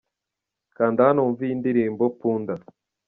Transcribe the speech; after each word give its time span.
Kanda 0.75 1.07
hano 1.07 1.19
wumve 1.23 1.41
iyi 1.45 1.55
ndirimbo 1.61 2.03
'Punda'. 2.17 2.65